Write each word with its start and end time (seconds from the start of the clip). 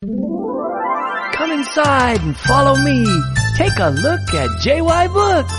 Come 0.00 1.50
inside 1.50 2.20
and 2.20 2.36
follow 2.36 2.76
me. 2.84 3.04
Take 3.56 3.76
a 3.80 3.90
look 3.90 4.32
at 4.32 4.48
JY 4.62 5.12
Books. 5.12 5.52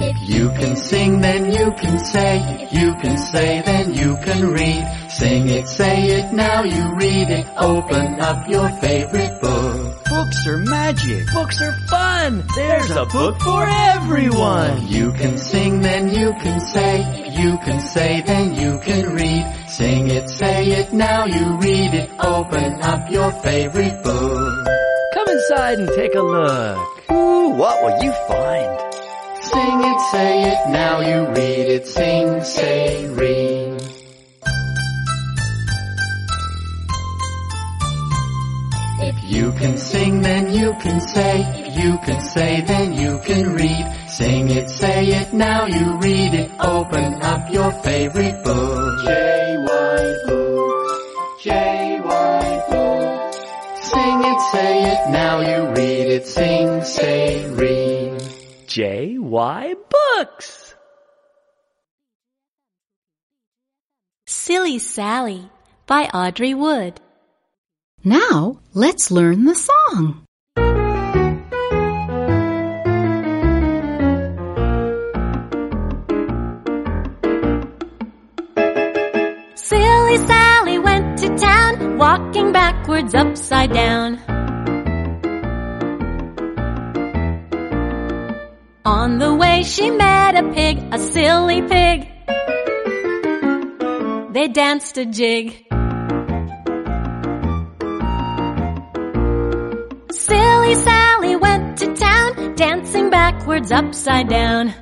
If 0.00 0.28
you 0.28 0.48
can 0.48 0.74
sing, 0.74 1.20
then 1.20 1.52
you 1.52 1.70
can 1.78 2.00
say. 2.00 2.40
If 2.64 2.72
you 2.72 2.94
can 2.94 3.16
say, 3.16 3.62
then 3.64 3.94
you 3.94 4.16
can 4.24 4.50
read. 4.50 5.10
Sing 5.10 5.48
it, 5.48 5.68
say 5.68 6.06
it, 6.06 6.32
now 6.32 6.64
you 6.64 6.96
read 6.96 7.30
it. 7.30 7.46
Open 7.56 8.20
up 8.20 8.48
your 8.48 8.68
favorite 8.80 9.40
book. 9.40 9.97
Books 10.28 10.46
are 10.46 10.58
magic. 10.58 11.26
Books 11.32 11.62
are 11.62 11.72
fun. 11.88 12.44
There's 12.54 12.90
a 12.90 13.06
book 13.06 13.40
for 13.40 13.64
everyone. 13.66 14.86
You 14.86 15.10
can 15.12 15.38
sing, 15.38 15.80
then 15.80 16.10
you 16.10 16.34
can 16.34 16.60
say. 16.60 16.98
You 17.30 17.56
can 17.64 17.80
say, 17.80 18.20
then 18.26 18.54
you 18.54 18.78
can 18.80 19.14
read. 19.14 19.46
Sing 19.68 20.10
it, 20.10 20.28
say 20.28 20.66
it, 20.66 20.92
now 20.92 21.24
you 21.24 21.56
read 21.56 21.94
it. 21.94 22.10
Open 22.20 22.82
up 22.82 23.10
your 23.10 23.32
favorite 23.40 24.04
book. 24.04 24.66
Come 25.14 25.28
inside 25.30 25.78
and 25.78 25.88
take 25.96 26.14
a 26.14 26.20
look. 26.20 26.76
Ooh, 27.10 27.48
what 27.56 27.82
will 27.82 28.04
you 28.04 28.12
find? 28.28 28.94
Sing 29.44 29.80
it, 29.80 30.00
say 30.12 30.42
it, 30.42 30.68
now 30.68 31.00
you 31.00 31.26
read 31.28 31.68
it. 31.72 31.86
Sing, 31.86 32.44
say, 32.44 33.08
read. 33.08 33.97
You 39.38 39.52
can 39.52 39.78
sing, 39.78 40.20
then 40.20 40.52
you 40.52 40.72
can 40.82 41.00
say. 41.00 41.34
You 41.80 41.98
can 42.06 42.20
say, 42.20 42.60
then 42.62 42.92
you 43.02 43.20
can 43.24 43.54
read. 43.54 43.84
Sing 44.08 44.50
it, 44.50 44.68
say 44.68 45.06
it, 45.20 45.32
now 45.32 45.66
you 45.66 45.84
read 45.98 46.34
it. 46.34 46.50
Open 46.58 47.22
up 47.22 47.52
your 47.52 47.70
favorite 47.86 48.42
book. 48.42 49.04
J-Y 49.04 50.14
Books. 50.26 51.44
J-Y 51.44 52.64
Books. 52.70 53.36
Sing 53.90 54.18
it, 54.32 54.40
say 54.52 54.72
it, 54.92 55.10
now 55.10 55.36
you 55.50 55.58
read 55.78 56.06
it. 56.16 56.26
Sing, 56.26 56.82
say, 56.82 57.48
read. 57.50 58.20
JY 58.66 59.74
Books. 59.96 60.74
Silly 64.26 64.78
Sally 64.80 65.48
by 65.86 66.02
Audrey 66.12 66.54
Wood. 66.54 67.00
Now 68.08 68.60
let's 68.72 69.10
learn 69.10 69.44
the 69.44 69.54
song. 69.54 70.24
Silly 79.56 80.16
Sally 80.26 80.78
went 80.78 81.18
to 81.18 81.36
town, 81.36 81.98
walking 81.98 82.50
backwards 82.50 83.14
upside 83.14 83.74
down. 83.74 84.16
On 88.86 89.18
the 89.18 89.34
way 89.34 89.62
she 89.64 89.90
met 89.90 90.34
a 90.34 90.50
pig, 90.54 90.78
a 90.92 90.98
silly 90.98 91.60
pig. 91.60 92.08
They 94.32 94.48
danced 94.48 94.96
a 94.96 95.04
jig. 95.04 95.67
Silly 100.68 100.84
Sally 100.84 101.36
went 101.36 101.78
to 101.78 101.94
town, 101.94 102.54
dancing 102.54 103.08
backwards 103.08 103.72
upside 103.72 104.28
down. 104.28 104.74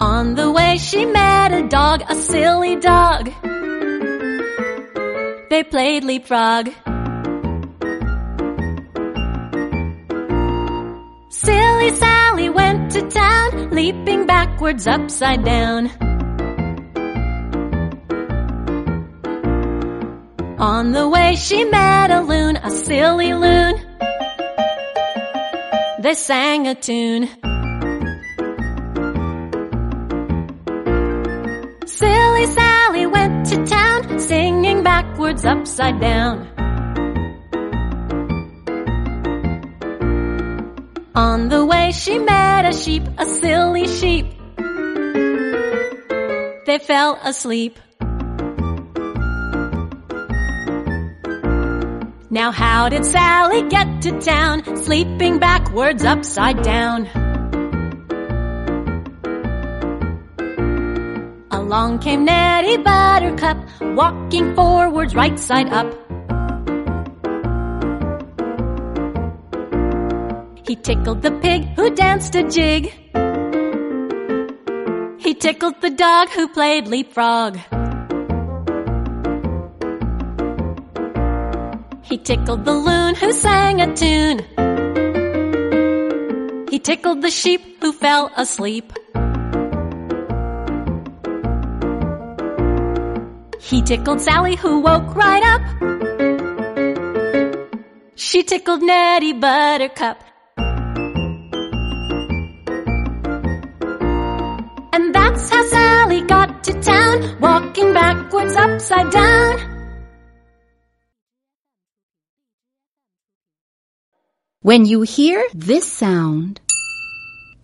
On 0.00 0.36
the 0.36 0.52
way 0.52 0.78
she 0.78 1.04
met 1.04 1.52
a 1.52 1.66
dog, 1.66 2.04
a 2.08 2.14
silly 2.14 2.76
dog. 2.76 3.24
They 5.50 5.64
played 5.64 6.04
leapfrog. 6.04 6.70
Silly 11.30 11.90
Sally 11.96 12.50
went 12.50 12.92
to 12.92 13.02
town, 13.10 13.70
leaping 13.70 14.26
backwards 14.26 14.86
upside 14.86 15.44
down. 15.44 16.05
On 20.58 20.92
the 20.92 21.06
way 21.06 21.34
she 21.36 21.66
met 21.66 22.10
a 22.10 22.22
loon, 22.22 22.56
a 22.56 22.70
silly 22.70 23.34
loon. 23.34 23.74
They 26.00 26.14
sang 26.14 26.66
a 26.66 26.74
tune. 26.74 27.28
Silly 31.86 32.46
Sally 32.46 33.06
went 33.06 33.46
to 33.48 33.66
town, 33.66 34.18
singing 34.18 34.82
backwards 34.82 35.44
upside 35.44 36.00
down. 36.00 36.48
On 41.14 41.50
the 41.50 41.66
way 41.66 41.92
she 41.92 42.18
met 42.18 42.64
a 42.64 42.72
sheep, 42.72 43.02
a 43.18 43.26
silly 43.26 43.86
sheep. 43.88 44.26
They 46.66 46.78
fell 46.78 47.18
asleep. 47.22 47.78
Now 52.36 52.52
how 52.52 52.90
did 52.90 53.06
Sally 53.06 53.62
get 53.66 54.02
to 54.02 54.20
town, 54.20 54.62
sleeping 54.84 55.38
backwards 55.38 56.04
upside 56.04 56.60
down? 56.62 57.06
Along 61.50 61.98
came 61.98 62.26
Neddy 62.26 62.76
Buttercup, 62.76 63.56
walking 63.80 64.54
forwards 64.54 65.14
right 65.14 65.38
side 65.38 65.70
up. 65.70 65.88
He 70.66 70.76
tickled 70.76 71.22
the 71.22 71.32
pig 71.40 71.62
who 71.74 71.88
danced 71.88 72.34
a 72.34 72.42
jig. 72.42 72.92
He 75.18 75.32
tickled 75.32 75.80
the 75.80 75.88
dog 75.88 76.28
who 76.28 76.48
played 76.48 76.86
leapfrog. 76.86 77.56
He 82.08 82.18
tickled 82.18 82.64
the 82.64 82.72
loon 82.72 83.16
who 83.16 83.32
sang 83.32 83.80
a 83.80 83.92
tune. 83.92 84.38
He 86.70 86.78
tickled 86.78 87.20
the 87.20 87.30
sheep 87.30 87.82
who 87.82 87.92
fell 87.92 88.30
asleep. 88.36 88.92
He 93.60 93.82
tickled 93.82 94.20
Sally 94.20 94.54
who 94.54 94.78
woke 94.78 95.16
right 95.16 95.42
up. 95.42 95.62
She 98.14 98.44
tickled 98.44 98.82
Neddy 98.82 99.32
Buttercup. 99.32 100.22
And 104.92 105.12
that's 105.12 105.50
how 105.50 105.64
Sally 105.66 106.20
got 106.22 106.62
to 106.62 106.72
town, 106.80 107.40
walking 107.40 107.92
backwards 107.92 108.54
upside 108.54 109.10
down. 109.10 109.75
When 114.66 114.84
you 114.84 115.02
hear 115.02 115.46
this 115.54 115.86
sound, 115.88 116.60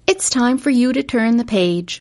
it's 0.06 0.30
time 0.30 0.56
for 0.56 0.70
you 0.70 0.92
to 0.92 1.02
turn 1.02 1.36
the 1.36 1.44
page. 1.44 2.00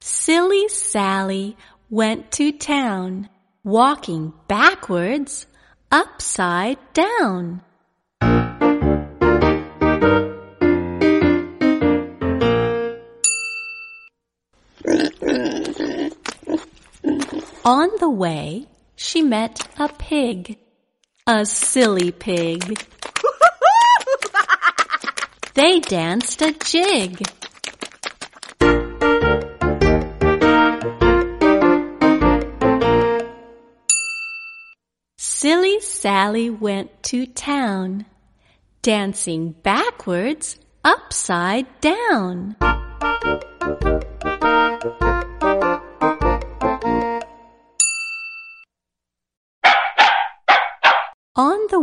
Silly 0.00 0.68
Sally 0.68 1.56
went 1.90 2.30
to 2.30 2.52
town, 2.52 3.28
walking 3.64 4.32
backwards, 4.46 5.48
upside 5.90 6.78
down. 6.94 7.62
On 17.68 17.90
the 18.00 18.08
way, 18.08 18.66
she 18.96 19.20
met 19.20 19.60
a 19.78 19.90
pig, 19.90 20.56
a 21.26 21.44
silly 21.44 22.10
pig. 22.10 22.62
They 25.52 25.80
danced 25.80 26.40
a 26.40 26.52
jig. 26.52 27.20
Silly 35.18 35.80
Sally 35.80 36.48
went 36.48 37.02
to 37.02 37.26
town, 37.26 38.06
dancing 38.80 39.50
backwards, 39.52 40.58
upside 40.84 41.66
down. 41.82 42.56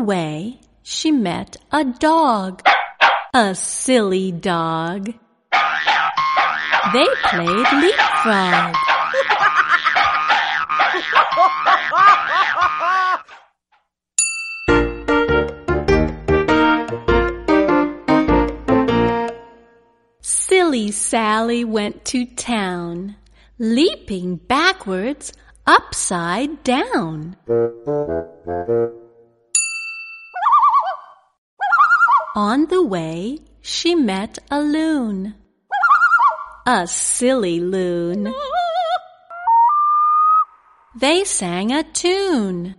Way, 0.06 0.60
she 0.84 1.12
met 1.12 1.58
a 1.72 1.84
dog. 1.84 2.62
A 3.34 3.56
silly 3.56 4.32
dog. 4.32 5.14
They 6.94 7.08
played 7.24 7.68
leapfrog. 7.74 8.76
Silly 20.22 20.92
Sally 20.92 21.66
went 21.66 22.06
to 22.06 22.26
town, 22.26 23.16
leaping 23.58 24.36
backwards 24.38 25.34
upside 25.66 26.64
down. 26.64 27.36
On 32.38 32.66
the 32.66 32.84
way, 32.84 33.40
she 33.62 33.96
met 33.96 34.40
a 34.52 34.60
loon. 34.60 35.36
A 36.66 36.86
silly 36.86 37.62
loon. 37.62 38.34
They 41.00 41.24
sang 41.24 41.72
a 41.72 41.84
tune. 41.84 42.76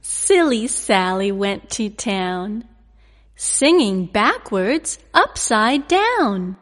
Silly 0.00 0.66
Sally 0.66 1.30
went 1.30 1.70
to 1.70 1.88
town, 1.88 2.64
singing 3.36 4.06
backwards 4.06 4.98
upside 5.14 5.86
down. 5.86 6.56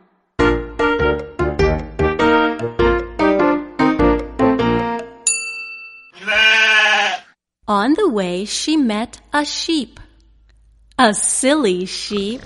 On 7.69 7.95
the 7.95 8.09
way, 8.09 8.45
she 8.45 8.77
met 8.77 9.21
a 9.33 9.45
sheep. 9.45 9.99
A 10.99 11.13
silly 11.13 11.85
sheep. 11.85 12.41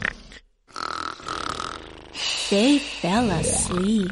They 2.49 2.79
fell 2.79 3.31
asleep. 3.31 4.11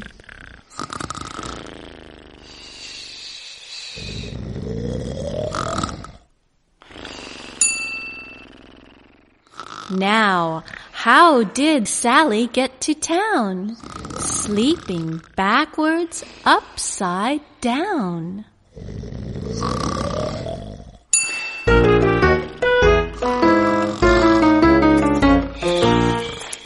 Now, 9.89 10.63
how 10.91 11.43
did 11.43 11.87
Sally 11.87 12.45
get 12.45 12.79
to 12.81 12.93
town? 12.93 13.75
Sleeping 14.19 15.21
backwards, 15.35 16.23
upside 16.45 17.41
down. 17.61 18.45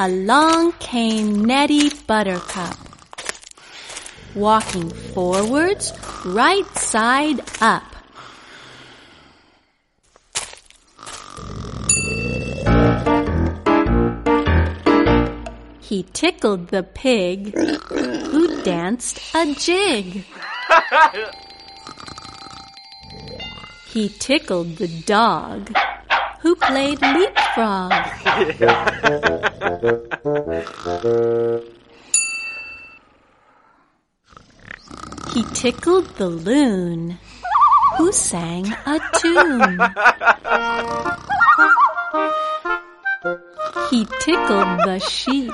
Along 0.06 0.74
came 0.80 1.46
Neddy 1.46 1.90
Buttercup, 2.08 2.76
walking 4.36 4.90
forwards, 4.90 5.94
right 6.26 6.68
side 6.76 7.40
up. 7.62 7.86
He 15.80 16.04
tickled 16.12 16.68
the 16.68 16.84
pig, 16.84 17.58
who 17.58 18.62
danced 18.64 19.22
a 19.34 19.54
jig. 19.54 20.26
He 23.88 24.10
tickled 24.10 24.76
the 24.76 24.90
dog, 25.06 25.72
who 26.42 26.58
played 26.58 27.00
leapfrog. 27.02 27.94
He 29.84 29.90
tickled 35.54 36.06
the 36.16 36.30
loon, 36.30 37.20
who 37.98 38.14
sang 38.14 38.72
a 38.86 38.98
tune. 39.18 39.80
He 43.90 44.06
tickled 44.22 44.80
the 44.86 45.00
sheep, 45.00 45.52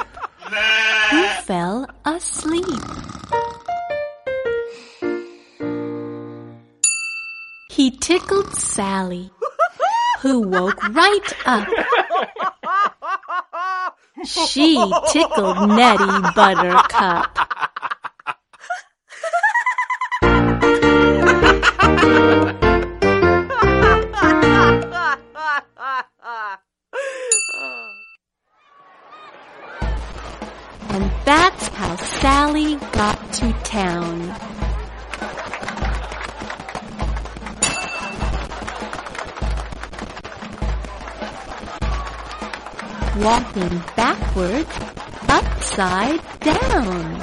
who 1.10 1.24
fell 1.48 1.88
asleep. 2.06 2.84
He 7.72 7.90
tickled 7.90 8.54
Sally, 8.54 9.32
who 10.20 10.42
woke 10.42 10.84
right 10.90 11.34
up. 11.48 11.68
She 14.26 14.76
tickled 15.12 15.70
Neddy 15.70 16.22
Buttercup. 16.36 17.38
And 30.92 31.12
that's 31.24 31.68
how 31.70 31.96
Sally 31.96 32.76
got 32.92 33.34
to 33.34 33.54
town. 33.64 34.59
Walking 43.20 43.84
backward, 43.98 44.66
upside 45.28 46.22
down. 46.40 47.20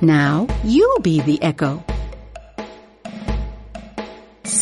Now 0.00 0.48
you 0.64 0.98
be 1.00 1.20
the 1.20 1.40
echo. 1.42 1.84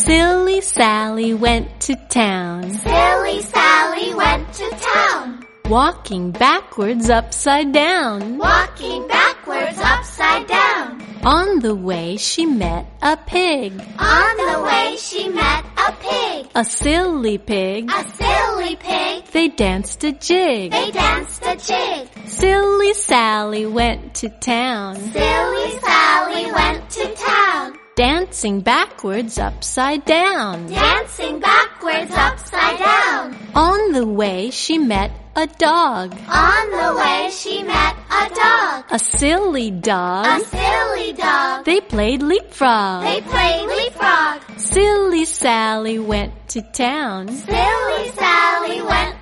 Silly 0.05 0.61
Sally 0.61 1.33
went 1.33 1.67
to 1.81 1.95
town, 2.09 2.61
Silly 2.71 3.41
Sally 3.41 4.13
went 4.13 4.53
to 4.53 4.69
town, 4.93 5.43
walking 5.67 6.31
backwards 6.31 7.09
upside 7.09 7.71
down. 7.73 8.37
walking 8.37 9.07
backwards 9.07 9.79
upside 9.79 10.45
down. 10.47 11.01
On 11.25 11.57
the 11.59 11.73
way, 11.73 12.17
she 12.17 12.45
met 12.45 12.85
a 13.01 13.17
pig, 13.17 13.73
On 13.97 14.33
the 14.37 14.63
way, 14.69 14.95
she 14.99 15.27
met 15.29 15.65
a 15.87 15.91
pig, 15.93 16.51
a 16.53 16.63
silly 16.63 17.37
pig. 17.39 17.89
a 17.91 18.01
silly 18.21 18.75
pig. 18.75 19.25
They 19.31 19.47
danced 19.47 20.03
a 20.03 20.11
jig. 20.11 20.71
They 20.71 20.91
danced 20.91 21.43
a 21.45 21.55
jig. 21.55 22.07
Silly 22.27 22.93
Sally 22.93 23.65
went 23.65 24.13
to 24.21 24.29
town, 24.29 24.97
Silly 24.97 25.69
Sally 25.79 26.51
went 26.51 26.89
to 26.91 27.05
town, 27.15 27.54
dancing 27.95 28.59
backwards 28.59 29.39
upside 29.39 30.03
down. 30.05 30.67
dancing 30.67 31.39
backwards 31.39 32.11
upside 32.13 32.77
down. 32.79 33.37
On 33.55 33.93
the 33.93 34.05
way, 34.05 34.49
she 34.51 34.77
met 34.77 35.11
a 35.37 35.47
dog, 35.47 36.13
On 36.29 36.71
the 36.71 36.95
way, 36.99 37.29
she 37.31 37.63
met 37.63 37.95
a 38.11 38.29
dog, 38.35 38.85
a 38.91 38.99
silly 38.99 39.71
dog. 39.71 40.41
a 40.41 40.45
silly 40.45 41.13
dog. 41.13 41.65
They 41.65 41.79
played 41.81 42.21
leapfrog. 42.21 43.03
They 43.03 43.21
played 43.21 43.67
leapfrog. 43.67 44.59
Silly 44.59 45.25
Sally 45.25 45.99
went 45.99 46.33
to 46.49 46.61
town, 46.73 47.29
Silly 47.29 48.09
Sally 48.11 48.81
went 48.81 49.14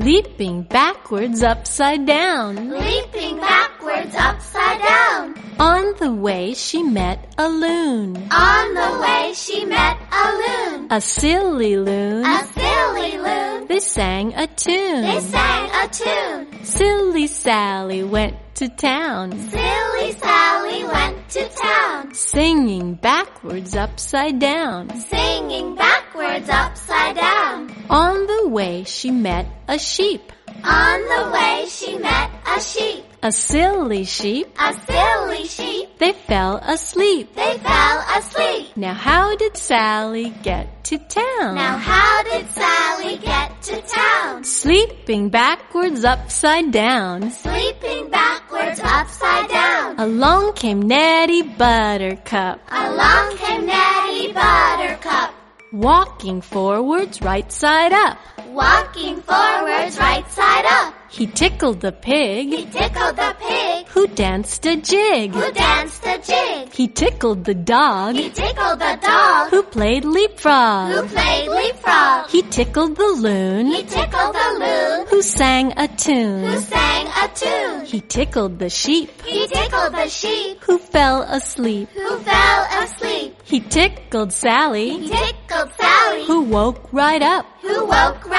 leaping 0.00 0.62
backwards 0.62 1.42
upside 1.42 2.06
down. 2.06 2.70
leaping 2.70 3.38
backwards 3.38 4.14
upside 4.16 4.80
down. 4.80 5.34
On 5.58 5.94
the 5.98 6.12
way, 6.12 6.52
she 6.54 6.82
met 6.82 7.32
a 7.38 7.48
loon, 7.48 8.16
On 8.30 8.74
the 8.74 9.00
way, 9.00 9.32
she 9.34 9.64
met 9.64 9.96
a 10.12 10.24
loon, 10.42 10.86
a 10.90 11.00
silly 11.00 11.76
loon. 11.78 12.24
a 12.26 12.44
silly 12.52 13.18
loon. 13.18 13.66
They 13.68 13.80
sang 13.80 14.34
a 14.34 14.46
tune. 14.46 15.02
They 15.02 15.20
sang 15.20 15.70
a 15.82 15.88
tune. 15.88 16.45
Silly 16.76 17.26
Sally 17.26 18.02
went 18.02 18.36
to 18.56 18.68
town, 18.68 19.32
Silly 19.48 20.12
Sally 20.12 20.84
went 20.84 21.28
to 21.30 21.48
town, 21.48 22.12
singing 22.12 22.92
backwards 22.94 23.74
upside 23.74 24.38
down. 24.38 24.94
singing 25.00 25.74
backwards 25.74 26.50
upside 26.50 27.16
down. 27.16 27.74
On 27.88 28.26
the 28.26 28.48
way 28.48 28.84
she 28.84 29.10
met 29.10 29.46
a 29.68 29.78
sheep. 29.78 30.30
On 30.62 31.00
the 31.00 31.30
way 31.32 31.66
she 31.70 31.96
met 31.96 32.30
a 32.46 32.60
sheep. 32.60 33.05
A 33.22 33.32
silly 33.32 34.04
sheep. 34.04 34.46
A 34.58 34.74
silly 34.86 35.46
sheep. 35.46 35.98
They 35.98 36.12
fell 36.12 36.56
asleep. 36.58 37.34
They 37.34 37.58
fell 37.58 38.04
asleep. 38.16 38.76
Now 38.76 38.92
how 38.92 39.34
did 39.36 39.56
Sally 39.56 40.30
get 40.42 40.84
to 40.84 40.98
town? 40.98 41.54
Now 41.54 41.76
how 41.78 42.22
did 42.24 42.48
Sally 42.50 43.16
get 43.16 43.62
to 43.62 43.80
town? 43.82 44.44
Sleeping 44.44 45.30
backwards 45.30 46.04
upside 46.04 46.70
down. 46.70 47.30
Sleeping 47.30 48.10
backwards 48.10 48.80
upside 48.82 49.48
down. 49.48 49.98
Along 49.98 50.52
came 50.52 50.82
Neddy 50.82 51.42
Buttercup. 51.42 52.60
Along 52.70 53.36
came 53.38 53.66
Neddy 53.66 54.32
Buttercup. 54.32 55.34
Walking 55.72 56.42
forwards 56.42 57.22
right 57.22 57.50
side 57.50 57.92
up. 57.92 58.18
Walking 58.56 59.20
forwards 59.20 59.98
right 59.98 60.24
side 60.30 60.64
up. 60.64 60.94
He 61.10 61.26
tickled 61.26 61.82
the 61.82 61.92
pig. 61.92 62.48
He 62.48 62.64
tickled 62.64 63.16
the 63.16 63.36
pig. 63.38 63.86
Who 63.88 64.06
danced 64.06 64.64
a 64.64 64.76
jig. 64.76 65.34
Who 65.34 65.52
danced 65.52 66.06
a 66.06 66.18
jig. 66.18 66.72
He 66.72 66.88
tickled 66.88 67.44
the 67.44 67.54
dog. 67.54 68.14
He 68.14 68.30
tickled 68.30 68.78
the 68.78 68.98
dog. 69.02 69.50
Who 69.50 69.62
played 69.62 70.06
leapfrog. 70.06 70.90
Who 70.90 71.02
played 71.02 71.48
leapfrog. 71.48 72.30
He 72.30 72.40
tickled 72.42 72.96
the 72.96 73.08
loon. 73.26 73.66
He 73.66 73.82
tickled 73.82 74.34
the 74.34 74.50
loon. 74.58 75.06
Who 75.08 75.20
sang 75.20 75.74
a 75.76 75.88
tune. 75.88 76.44
Who 76.46 76.58
sang 76.58 77.06
a 77.08 77.28
tune. 77.34 77.84
He 77.84 78.00
tickled 78.00 78.58
the 78.58 78.70
sheep. 78.70 79.10
He 79.20 79.46
tickled 79.48 79.92
the 79.92 80.08
sheep. 80.08 80.64
Who 80.64 80.78
fell 80.78 81.22
asleep. 81.22 81.90
Who 81.90 82.18
fell 82.20 82.66
asleep. 82.82 83.36
He 83.44 83.60
tickled 83.60 84.32
Sally. 84.32 84.90
He 84.90 85.08
tickled 85.08 85.70
Sally. 85.78 86.24
Who 86.24 86.40
woke 86.42 86.90
right 86.92 87.22
up. 87.22 87.44
Who 87.60 87.84
woke 87.84 88.24
right 88.26 88.32
up. 88.32 88.35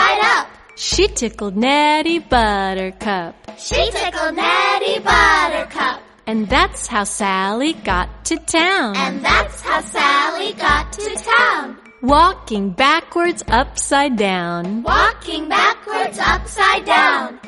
She 0.77 1.07
tickled 1.07 1.57
Neddy 1.57 2.19
Buttercup. 2.19 3.33
She 3.57 3.89
tickled 3.89 4.35
Neddy 4.35 4.99
Buttercup. 4.99 6.03
And 6.27 6.47
that's 6.47 6.85
how 6.85 7.03
Sally 7.03 7.73
got 7.73 8.23
to 8.25 8.37
town. 8.37 8.95
And 8.95 9.25
that's 9.25 9.59
how 9.61 9.81
Sally 9.81 10.53
got 10.53 10.93
to 10.93 11.15
town. 11.15 11.77
Walking 12.03 12.69
backwards 12.69 13.43
upside 13.47 14.17
down. 14.17 14.83
Walking 14.83 15.49
backwards 15.49 16.19
upside 16.19 16.85
down. 16.85 17.39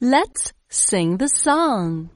Let's 0.00 0.52
sing 0.68 1.18
the 1.18 1.28
song. 1.28 2.10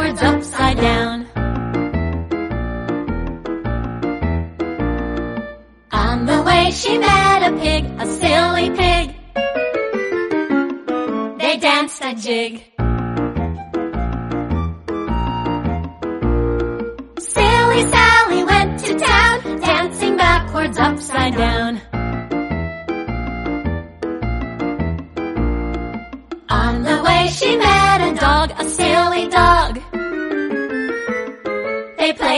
Backwards 0.00 0.22
upside 0.22 0.76
down. 0.78 1.26
On 5.92 6.24
the 6.24 6.42
way 6.42 6.70
she 6.70 6.98
met 6.98 7.42
a 7.42 7.52
pig, 7.58 7.84
a 7.98 8.06
silly 8.06 8.70
pig. 8.70 9.14
They 11.38 11.58
danced 11.58 12.02
a 12.02 12.14
jig. 12.14 12.64
Silly 17.18 17.82
Sally 17.92 18.44
went 18.44 18.80
to 18.80 18.98
town, 18.98 19.60
dancing 19.60 20.16
backwards 20.16 20.78
upside 20.78 21.36
down. 21.36 21.80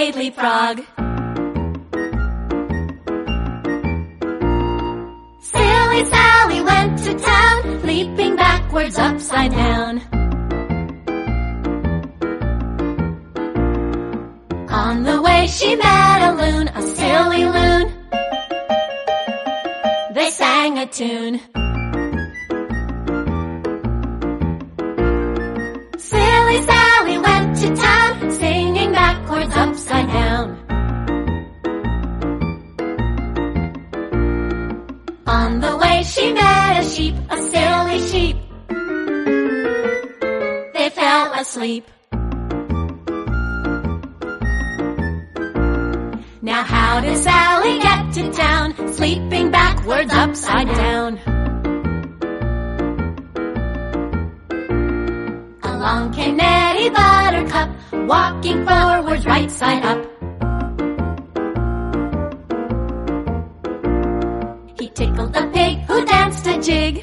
Played 0.03 0.17
leapfrog. 0.17 0.77
Silly 5.41 6.05
Sally 6.13 6.61
went 6.61 6.99
to 7.05 7.15
town, 7.15 7.83
leaping 7.87 8.35
backwards 8.35 8.99
upside 8.99 9.53
down. 9.53 10.01
On 14.71 15.05
the 15.05 15.23
way 15.23 15.47
she 15.47 15.77
met 15.77 16.21
a 16.31 16.33
loon, 16.43 16.69
a 16.69 16.83
silly 16.83 17.45
loon. 17.57 17.83
They 20.15 20.31
sang 20.31 20.79
a 20.79 20.87
tune. 20.87 21.35
Silly 25.97 26.59
Sally 26.69 27.19
went 27.19 27.57
to 27.61 27.69
town, 27.77 28.02
upside 29.62 30.09
down. 30.09 30.47
On 35.26 35.61
the 35.61 35.76
way 35.76 36.02
she 36.02 36.33
met 36.33 36.83
a 36.83 36.85
sheep, 36.92 37.14
a 37.31 37.37
silly 37.52 37.99
sheep. 38.11 38.37
They 40.75 40.88
fell 40.90 41.33
asleep. 41.42 41.85
Now 46.42 46.62
how 46.75 47.00
does 47.00 47.23
Sally 47.23 47.78
get 47.78 48.02
to 48.14 48.33
town, 48.33 48.69
sleeping 48.95 49.52
backwards 49.52 50.12
upside 50.12 50.66
down? 50.75 51.32
Walking 58.12 58.61
forwards 58.66 59.25
right 59.25 59.50
side 59.50 59.85
up. 59.90 60.00
He 64.78 64.87
tickled 65.00 65.33
the 65.33 65.45
pig 65.54 65.75
who 65.88 66.04
danced 66.04 66.47
a 66.47 66.57
jig. 66.69 66.95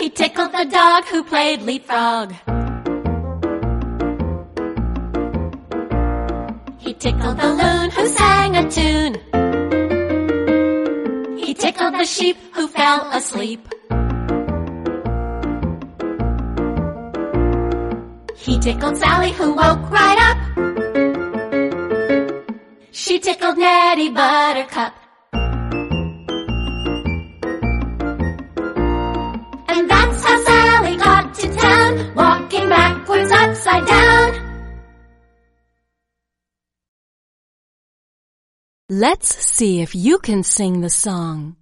He 0.00 0.10
tickled 0.10 0.52
the 0.52 0.66
dog 0.80 1.04
who 1.10 1.24
played 1.24 1.62
leapfrog. 1.62 2.28
He 6.84 6.92
tickled 7.04 7.38
the 7.44 7.52
loon 7.62 7.86
who 7.96 8.04
sang 8.18 8.50
a 8.62 8.64
tune. 8.78 9.14
He 11.38 11.54
tickled 11.54 11.94
the 11.94 12.04
sheep 12.04 12.36
who 12.54 12.68
fell 12.68 13.08
asleep. 13.10 13.75
Tickled 18.60 18.96
Sally 18.96 19.30
who 19.30 19.54
woke 19.54 19.90
right 19.92 20.18
up. 20.28 20.36
She 22.90 23.20
tickled 23.20 23.58
Neddy 23.58 24.08
Buttercup. 24.10 24.92
And 29.68 29.88
that's 29.88 30.24
how 30.24 30.44
Sally 30.44 30.96
got 30.96 31.34
to 31.34 31.54
town, 31.54 32.14
walking 32.16 32.68
backwards 32.68 33.30
upside 33.30 33.86
down. 33.86 34.34
Let's 38.90 39.28
see 39.44 39.80
if 39.80 39.94
you 39.94 40.18
can 40.18 40.42
sing 40.42 40.80
the 40.80 40.90
song. 40.90 41.54